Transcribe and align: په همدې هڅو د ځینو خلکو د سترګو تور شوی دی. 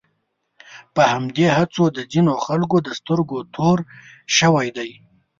په 0.93 1.01
همدې 1.11 1.45
هڅو 1.57 1.83
د 1.97 1.99
ځینو 2.13 2.33
خلکو 2.45 2.77
د 2.87 2.89
سترګو 2.99 3.37
تور 3.55 3.77
شوی 4.37 4.67
دی. 4.77 4.91